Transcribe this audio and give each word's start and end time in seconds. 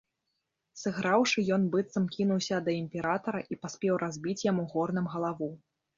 Сыграўшы, 0.83 1.43
ён, 1.57 1.67
быццам, 1.75 2.07
кінуўся 2.15 2.57
да 2.69 2.75
імператара 2.81 3.39
і 3.53 3.61
паспеў 3.67 4.03
разбіць 4.05 4.43
яму 4.51 4.63
горнам 4.73 5.05
галаву. 5.19 5.51